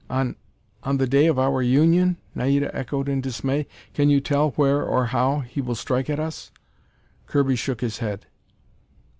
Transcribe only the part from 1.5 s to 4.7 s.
union?" Naida echoed in dismay. "Can you tell